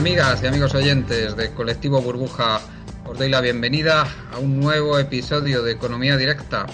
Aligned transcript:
Amigas 0.00 0.42
y 0.42 0.46
amigos 0.46 0.74
oyentes 0.74 1.36
de 1.36 1.52
Colectivo 1.52 2.00
Burbuja. 2.00 2.62
Os 3.04 3.18
doy 3.18 3.28
la 3.28 3.42
bienvenida 3.42 4.06
a 4.32 4.38
un 4.38 4.58
nuevo 4.58 4.98
episodio 4.98 5.62
de 5.62 5.72
Economía 5.72 6.16
Directa. 6.16 6.64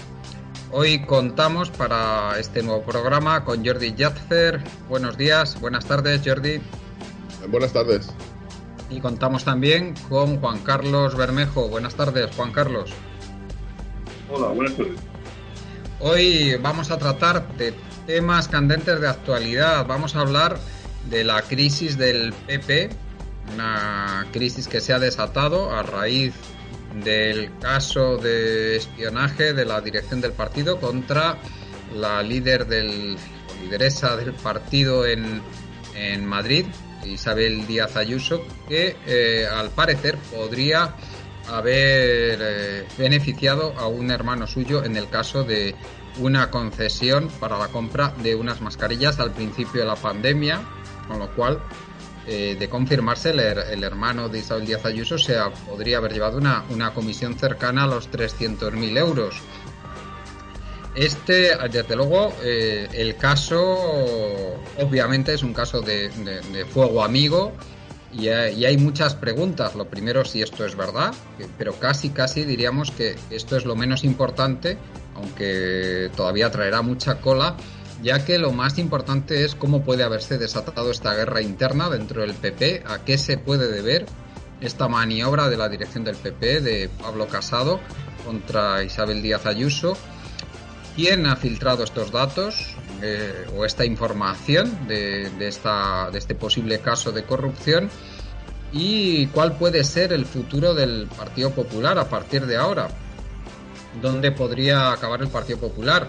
Hoy 0.71 1.05
contamos 1.05 1.69
para 1.69 2.39
este 2.39 2.63
nuevo 2.63 2.83
programa 2.83 3.43
con 3.43 3.65
Jordi 3.65 3.93
Yatzer. 3.95 4.63
Buenos 4.87 5.17
días, 5.17 5.59
buenas 5.59 5.83
tardes, 5.83 6.21
Jordi. 6.23 6.61
Buenas 7.49 7.73
tardes. 7.73 8.13
Y 8.89 9.01
contamos 9.01 9.43
también 9.43 9.93
con 10.07 10.39
Juan 10.39 10.59
Carlos 10.59 11.17
Bermejo. 11.17 11.67
Buenas 11.67 11.95
tardes, 11.95 12.33
Juan 12.33 12.53
Carlos. 12.53 12.91
Hola, 14.31 14.47
buenas 14.53 14.77
tardes. 14.77 14.95
Hoy 15.99 16.55
vamos 16.61 16.91
a 16.91 16.97
tratar 16.97 17.45
de 17.57 17.73
temas 18.05 18.47
candentes 18.47 19.01
de 19.01 19.09
actualidad. 19.09 19.85
Vamos 19.85 20.15
a 20.15 20.21
hablar 20.21 20.57
de 21.09 21.25
la 21.25 21.41
crisis 21.41 21.97
del 21.97 22.33
PP, 22.33 22.89
una 23.53 24.27
crisis 24.31 24.67
que 24.67 24.81
se 24.81 24.93
ha 24.93 24.99
desatado 24.99 25.71
a 25.71 25.83
raíz 25.83 26.33
del 27.03 27.51
caso 27.59 28.17
de 28.17 28.77
espionaje 28.77 29.53
de 29.53 29.65
la 29.65 29.81
dirección 29.81 30.21
del 30.21 30.31
partido 30.31 30.79
contra 30.79 31.37
la 31.93 32.21
líder 32.23 32.65
del 32.67 33.17
lideresa 33.61 34.15
del 34.15 34.33
partido 34.33 35.05
en, 35.05 35.41
en 35.95 36.25
Madrid, 36.25 36.65
Isabel 37.05 37.65
Díaz 37.67 37.95
Ayuso, 37.95 38.45
que 38.67 38.95
eh, 39.05 39.47
al 39.47 39.69
parecer 39.71 40.17
podría 40.33 40.95
haber 41.49 42.39
eh, 42.41 42.87
beneficiado 42.97 43.73
a 43.77 43.87
un 43.87 44.11
hermano 44.11 44.47
suyo 44.47 44.83
en 44.83 44.97
el 44.97 45.09
caso 45.09 45.43
de 45.43 45.75
una 46.19 46.49
concesión 46.49 47.29
para 47.39 47.57
la 47.57 47.67
compra 47.67 48.13
de 48.21 48.35
unas 48.35 48.61
mascarillas 48.61 49.19
al 49.19 49.31
principio 49.31 49.81
de 49.81 49.87
la 49.87 49.95
pandemia, 49.95 50.61
con 51.07 51.19
lo 51.19 51.29
cual, 51.35 51.59
eh, 52.27 52.55
de 52.59 52.69
confirmarse, 52.69 53.29
el, 53.29 53.39
her- 53.39 53.69
el 53.71 53.83
hermano 53.83 54.27
de 54.27 54.39
Isabel 54.39 54.65
Díaz 54.65 54.85
Ayuso 54.85 55.17
se 55.17 55.37
podría 55.65 55.97
haber 55.97 56.13
llevado 56.13 56.37
una, 56.37 56.93
comisión 56.93 57.35
cercana 57.39 57.83
a 57.83 57.87
los 57.87 58.11
300.000 58.11 58.97
euros. 58.97 59.35
Este, 60.93 61.55
desde 61.71 61.95
luego, 61.95 62.33
eh, 62.41 62.87
el 62.93 63.15
caso 63.15 64.57
obviamente 64.77 65.33
es 65.33 65.43
un 65.43 65.53
caso 65.53 65.81
de, 65.81 66.09
fuego 66.73 67.03
amigo 67.03 67.53
y 68.11 68.29
hay, 68.29 68.77
muchas 68.77 69.13
preguntas. 69.15 69.75
Lo 69.75 69.87
primero, 69.89 70.25
si 70.25 70.41
esto 70.41 70.65
es 70.65 70.75
verdad, 70.75 71.13
pero 71.57 71.73
casi, 71.73 72.09
casi 72.09 72.43
diríamos 72.45 72.89
que 72.91 73.15
esto 73.29 73.57
es 73.57 73.65
lo 73.65 73.75
menos 73.75 74.03
importante, 74.03 74.77
aunque 75.15 76.09
todavía 76.15 76.49
traerá 76.49 76.81
mucha 76.81 77.21
cola, 77.21 77.55
ya 78.03 78.23
que 78.23 78.37
lo 78.37 78.51
más 78.51 78.77
importante 78.77 79.43
es 79.43 79.55
cómo 79.55 79.83
puede 79.83 80.03
haberse 80.03 80.37
desatado 80.37 80.91
esta 80.91 81.13
guerra 81.13 81.41
interna 81.41 81.89
dentro 81.89 82.21
del 82.21 82.33
PP, 82.33 82.83
a 82.85 83.03
qué 83.03 83.17
se 83.17 83.37
puede 83.37 83.71
deber 83.71 84.05
esta 84.61 84.87
maniobra 84.87 85.49
de 85.49 85.57
la 85.57 85.69
dirección 85.69 86.03
del 86.03 86.15
PP, 86.15 86.61
de 86.61 86.89
Pablo 86.89 87.27
Casado, 87.27 87.79
contra 88.25 88.83
Isabel 88.83 89.21
Díaz 89.21 89.45
Ayuso. 89.45 89.97
¿Quién 90.95 91.27
ha 91.27 91.35
filtrado 91.35 91.83
estos 91.83 92.11
datos 92.11 92.75
eh, 93.03 93.45
o 93.55 93.65
esta 93.65 93.85
información 93.85 94.87
de, 94.87 95.29
de 95.29 95.47
esta, 95.47 96.09
de 96.11 96.17
este 96.17 96.33
posible 96.33 96.79
caso 96.79 97.11
de 97.11 97.23
corrupción? 97.23 97.89
¿Y 98.71 99.27
cuál 99.27 99.57
puede 99.57 99.83
ser 99.83 100.11
el 100.11 100.25
futuro 100.25 100.73
del 100.73 101.07
Partido 101.15 101.51
Popular 101.51 101.99
a 101.99 102.09
partir 102.09 102.45
de 102.45 102.57
ahora? 102.57 102.89
¿Dónde 104.01 104.31
podría 104.31 104.91
acabar 104.91 105.21
el 105.21 105.29
Partido 105.29 105.59
Popular? 105.59 106.07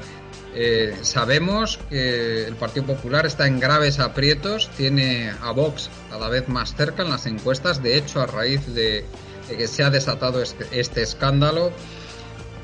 Eh, 0.55 0.97
sabemos 1.03 1.79
que 1.91 2.47
el 2.47 2.57
Partido 2.57 2.87
Popular 2.87 3.27
está 3.27 3.47
en 3.47 3.61
graves 3.61 3.99
aprietos, 3.99 4.71
tiene 4.77 5.31
a 5.43 5.53
Vox 5.53 5.91
cada 6.11 6.29
vez 6.29 6.49
más 6.49 6.75
cerca 6.75 7.03
en 7.03 7.11
las 7.11 7.27
encuestas, 7.27 7.83
de 7.83 7.97
hecho 7.97 8.21
a 8.21 8.27
raíz 8.27 8.67
de, 8.75 9.05
que 9.47 9.69
se 9.69 9.85
ha 9.85 9.91
desatado 9.91 10.43
este, 10.43 10.67
este 10.73 11.03
escándalo, 11.03 11.73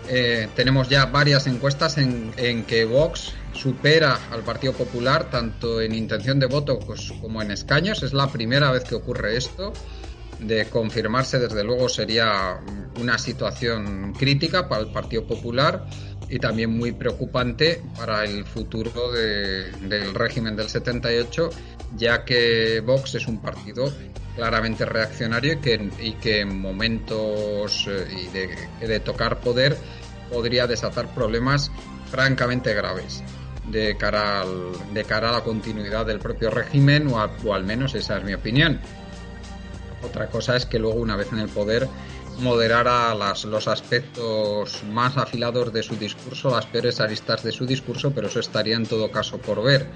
eh, 0.08 0.48
tenemos 0.54 0.88
ya 0.88 1.06
varias 1.06 1.46
encuestas 1.46 1.96
en, 1.96 2.64
que 2.64 2.84
Vox 2.84 3.32
supera 3.54 4.18
al 4.30 4.42
Partido 4.42 4.74
Popular 4.74 5.30
tanto 5.30 5.80
en 5.80 5.94
intención 5.94 6.38
de 6.38 6.46
voto 6.46 6.78
como 7.20 7.40
en 7.40 7.50
escaños. 7.50 8.02
Es 8.02 8.12
la 8.12 8.30
primera 8.30 8.70
vez 8.70 8.84
que 8.84 8.94
ocurre 8.94 9.36
esto. 9.36 9.72
De 10.38 10.66
confirmarse, 10.66 11.38
desde 11.38 11.64
luego, 11.64 11.88
sería 11.88 12.58
una 13.00 13.18
situación 13.18 14.12
crítica 14.12 14.68
para 14.68 14.82
el 14.82 14.88
Partido 14.92 15.26
Popular 15.26 15.86
y 16.28 16.38
también 16.38 16.70
muy 16.70 16.92
preocupante 16.92 17.82
para 17.96 18.24
el 18.24 18.44
futuro 18.44 19.12
de- 19.12 19.70
del 19.88 20.14
régimen 20.14 20.56
del 20.56 20.68
78, 20.68 21.50
ya 21.96 22.24
que 22.24 22.80
Vox 22.80 23.14
es 23.14 23.26
un 23.26 23.40
partido 23.40 23.92
claramente 24.34 24.84
reaccionario 24.84 25.58
y 26.00 26.12
que, 26.14 26.40
en 26.40 26.58
momentos 26.58 27.86
eh, 27.88 28.58
de, 28.80 29.00
tocar 29.00 29.40
poder 29.40 29.76
podría 30.30 30.66
desatar 30.66 31.14
problemas 31.14 31.70
francamente 32.10 32.74
graves 32.74 33.22
de 33.70 33.96
cara, 33.96 34.42
a 34.42 35.32
la 35.32 35.40
continuidad 35.42 36.04
del 36.06 36.18
propio 36.18 36.50
régimen 36.50 37.08
o 37.08 37.54
al 37.54 37.64
menos 37.64 37.94
esa 37.94 38.18
es 38.18 38.24
mi 38.24 38.34
opinión. 38.34 38.80
Otra 40.04 40.26
cosa 40.28 40.56
es 40.56 40.66
que 40.66 40.78
luego 40.78 40.96
una 41.00 41.16
vez 41.16 41.32
en 41.32 41.38
el 41.38 41.48
poder 41.48 41.88
moderara 42.38 43.14
los 43.14 43.68
aspectos 43.68 44.82
más 44.84 45.16
afilados 45.16 45.72
de 45.72 45.82
su 45.82 45.96
discurso, 45.96 46.50
las 46.50 46.66
peores 46.66 47.00
aristas 47.00 47.42
de 47.42 47.52
su 47.52 47.66
discurso, 47.66 48.12
pero 48.14 48.26
eso 48.28 48.40
estaría 48.40 48.76
en 48.76 48.86
todo 48.86 49.10
caso 49.10 49.38
por 49.38 49.62
ver. 49.62 49.90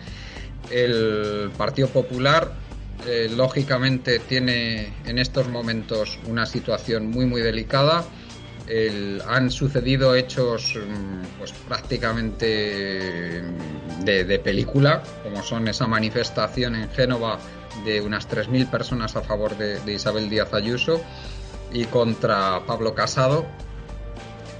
El 0.71 1.51
Partido 1.57 1.89
Popular 1.89 2.53
eh, 3.07 3.29
lógicamente 3.35 4.19
tiene 4.21 4.93
en 5.07 5.19
estos 5.19 5.49
momentos 5.49 6.19
una 6.27 6.47
situación 6.47 7.07
muy 7.07 7.27
muy 7.27 7.41
delicada. 7.43 8.05
El- 8.67 9.23
han 9.27 9.51
sucedido 9.51 10.15
hechos 10.15 10.75
mm, 10.77 11.39
pues 11.39 11.53
prácticamente 11.67 13.43
mm, 13.43 14.05
de 14.05 14.39
película, 14.39 15.03
como 15.23 15.43
son 15.43 15.69
esa 15.69 15.87
manifestación 15.87 16.75
en 16.77 16.89
Génova 16.91 17.39
de 17.85 18.01
unas 18.01 18.29
3.000 18.29 18.71
personas 18.71 19.17
a 19.17 19.23
favor 19.23 19.57
de, 19.57 19.93
Isabel 19.93 20.29
Díaz 20.29 20.53
Ayuso 20.55 21.01
y 21.73 21.85
contra 21.85 22.65
Pablo 22.67 22.95
Casado, 22.95 23.47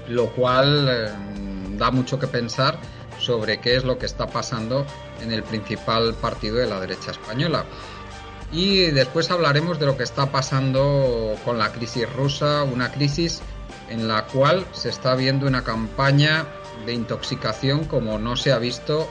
lo 0.07 0.27
cual 0.31 0.87
eh, 0.89 1.09
da 1.77 1.91
mucho 1.91 2.19
que 2.19 2.27
pensar 2.27 2.77
sobre 3.19 3.59
qué 3.59 3.75
es 3.75 3.83
lo 3.83 3.97
que 3.97 4.05
está 4.05 4.27
pasando 4.27 4.85
en 5.21 5.31
el 5.31 5.43
principal 5.43 6.13
partido 6.15 6.57
de 6.57 6.67
la 6.67 6.79
derecha 6.79 7.11
española. 7.11 7.65
Y 8.51 8.87
después 8.91 9.29
hablaremos 9.29 9.79
de 9.79 9.85
lo 9.85 9.95
que 9.95 10.03
está 10.03 10.31
pasando 10.31 11.35
con 11.45 11.59
la 11.59 11.71
crisis 11.71 12.11
rusa, 12.13 12.63
una 12.63 12.91
crisis 12.91 13.41
en 13.89 14.07
la 14.07 14.25
cual 14.25 14.65
se 14.71 14.89
está 14.89 15.15
viendo 15.15 15.45
una 15.47 15.63
campaña 15.63 16.47
de 16.85 16.93
intoxicación 16.93 17.85
como 17.85 18.17
no 18.17 18.35
se 18.35 18.51
ha 18.51 18.57
visto 18.57 19.07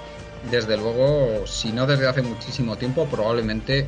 desde 0.50 0.76
luego, 0.76 1.46
si 1.46 1.72
no 1.72 1.86
desde 1.86 2.08
hace 2.08 2.22
muchísimo 2.22 2.76
tiempo, 2.76 3.06
probablemente 3.06 3.86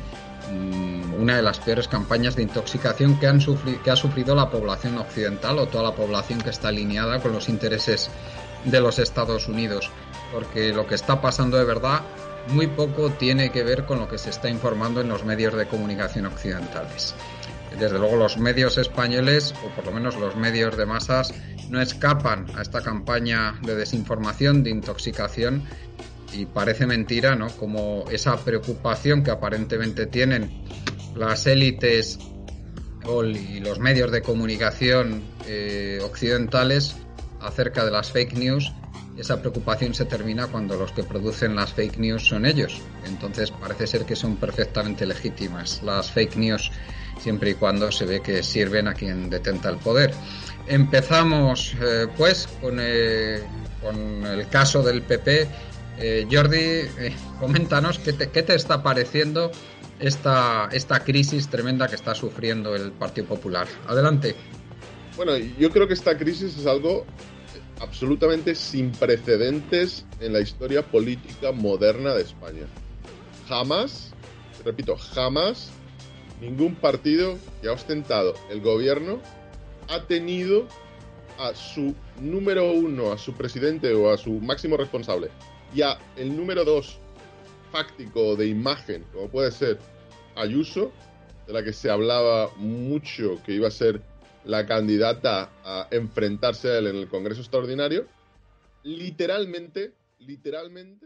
mm, 0.51 1.13
una 1.21 1.37
de 1.37 1.41
las 1.41 1.59
peores 1.59 1.87
campañas 1.87 2.35
de 2.35 2.43
intoxicación 2.43 3.19
que, 3.19 3.27
han 3.27 3.39
que 3.83 3.91
ha 3.91 3.95
sufrido 3.95 4.35
la 4.35 4.49
población 4.49 4.97
occidental 4.97 5.59
o 5.59 5.67
toda 5.67 5.83
la 5.83 5.95
población 5.95 6.41
que 6.41 6.49
está 6.49 6.69
alineada 6.69 7.19
con 7.19 7.31
los 7.31 7.49
intereses 7.49 8.09
de 8.65 8.79
los 8.79 8.99
Estados 8.99 9.47
Unidos. 9.47 9.89
Porque 10.31 10.73
lo 10.73 10.87
que 10.87 10.95
está 10.95 11.21
pasando 11.21 11.57
de 11.57 11.65
verdad 11.65 12.01
muy 12.49 12.67
poco 12.67 13.11
tiene 13.11 13.51
que 13.51 13.63
ver 13.63 13.85
con 13.85 13.99
lo 13.99 14.07
que 14.07 14.17
se 14.17 14.29
está 14.29 14.49
informando 14.49 15.01
en 15.01 15.09
los 15.09 15.23
medios 15.23 15.55
de 15.55 15.67
comunicación 15.67 16.25
occidentales. 16.25 17.13
Desde 17.79 17.97
luego 17.97 18.17
los 18.17 18.37
medios 18.37 18.77
españoles, 18.77 19.53
o 19.65 19.69
por 19.75 19.85
lo 19.85 19.91
menos 19.91 20.17
los 20.17 20.35
medios 20.35 20.75
de 20.75 20.85
masas, 20.85 21.33
no 21.69 21.81
escapan 21.81 22.45
a 22.55 22.61
esta 22.61 22.81
campaña 22.81 23.55
de 23.61 23.75
desinformación, 23.75 24.63
de 24.63 24.71
intoxicación, 24.71 25.63
y 26.33 26.45
parece 26.45 26.85
mentira, 26.85 27.35
¿no? 27.35 27.49
Como 27.49 28.05
esa 28.11 28.37
preocupación 28.37 29.23
que 29.23 29.31
aparentemente 29.31 30.05
tienen 30.05 30.63
las 31.15 31.45
élites 31.47 32.19
y 33.33 33.59
los 33.59 33.79
medios 33.79 34.11
de 34.11 34.21
comunicación 34.21 35.23
eh, 35.47 35.99
occidentales 36.03 36.95
acerca 37.39 37.83
de 37.83 37.91
las 37.91 38.11
fake 38.11 38.33
news, 38.33 38.71
esa 39.17 39.39
preocupación 39.39 39.93
se 39.93 40.05
termina 40.05 40.47
cuando 40.47 40.77
los 40.77 40.91
que 40.91 41.03
producen 41.03 41.55
las 41.55 41.73
fake 41.73 41.97
news 41.97 42.25
son 42.25 42.45
ellos. 42.45 42.81
Entonces 43.05 43.51
parece 43.51 43.87
ser 43.87 44.05
que 44.05 44.15
son 44.15 44.37
perfectamente 44.37 45.05
legítimas 45.05 45.81
las 45.83 46.11
fake 46.11 46.37
news 46.37 46.71
siempre 47.19 47.51
y 47.51 47.53
cuando 47.53 47.91
se 47.91 48.05
ve 48.05 48.21
que 48.21 48.41
sirven 48.43 48.87
a 48.87 48.93
quien 48.93 49.29
detenta 49.29 49.69
el 49.69 49.77
poder. 49.77 50.13
Empezamos 50.67 51.75
eh, 51.81 52.07
pues 52.17 52.47
con, 52.59 52.77
eh, 52.79 53.41
con, 53.81 54.25
el 54.25 54.47
caso 54.47 54.81
del 54.81 55.01
PP. 55.01 55.47
Eh, 56.03 56.27
Jordi, 56.31 57.13
coméntanos 57.39 57.99
qué 57.99 58.11
te, 58.11 58.31
qué 58.31 58.41
te, 58.41 58.55
está 58.55 58.81
pareciendo 58.81 59.51
esta, 59.99 60.67
esta 60.71 61.03
crisis 61.03 61.47
tremenda 61.47 61.87
que 61.87 61.93
está 61.93 62.15
sufriendo 62.15 62.75
el 62.75 62.91
Partido 62.91 63.27
Popular. 63.27 63.67
Adelante. 63.87 64.35
Bueno, 65.15 65.37
yo 65.37 65.69
creo 65.69 65.87
que 65.87 65.93
esta 65.93 66.17
crisis 66.17 66.57
es 66.57 66.65
algo 66.65 67.05
absolutamente 67.79 68.55
sin 68.55 68.91
precedentes 68.91 70.03
en 70.19 70.33
la 70.33 70.39
historia 70.39 70.81
política 70.81 71.51
moderna 71.51 72.15
de 72.15 72.23
España. 72.23 72.65
Jamás, 73.47 74.11
repito, 74.65 74.97
jamás 74.97 75.69
ningún 76.39 76.73
partido 76.73 77.37
que 77.61 77.67
ha 77.67 77.73
ostentado 77.73 78.33
el 78.49 78.61
gobierno 78.61 79.21
ha 79.87 80.01
tenido 80.07 80.67
a 81.37 81.53
su 81.53 81.93
número 82.19 82.71
uno, 82.71 83.11
a 83.11 83.19
su 83.19 83.33
presidente 83.33 83.93
o 83.93 84.11
a 84.11 84.17
su 84.17 84.31
máximo 84.31 84.77
responsable 84.77 85.29
y 85.73 85.81
a 85.81 85.97
el 86.17 86.35
número 86.35 86.65
dos 86.65 86.97
fáctico 87.71 88.35
de 88.35 88.47
imagen, 88.47 89.05
como 89.13 89.29
puede 89.29 89.51
ser 89.51 89.79
Ayuso, 90.35 90.91
de 91.47 91.53
la 91.53 91.63
que 91.63 91.73
se 91.73 91.89
hablaba 91.89 92.49
mucho 92.55 93.41
que 93.45 93.53
iba 93.53 93.67
a 93.67 93.71
ser 93.71 94.01
la 94.45 94.65
candidata 94.65 95.51
a 95.63 95.87
enfrentarse 95.91 96.69
a 96.69 96.77
él 96.79 96.87
en 96.87 96.95
el 96.95 97.07
Congreso 97.07 97.41
Extraordinario, 97.41 98.07
literalmente, 98.83 99.93
literalmente 100.19 101.05